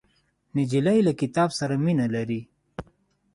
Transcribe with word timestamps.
نجلۍ 0.55 0.99
له 1.07 1.11
کتاب 1.21 1.49
سره 1.59 1.75
مینه 1.83 2.07
لري. 2.15 2.41